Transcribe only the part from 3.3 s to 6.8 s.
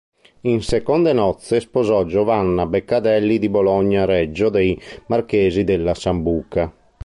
di Bologna Reggio dei marchesi della Sambuca.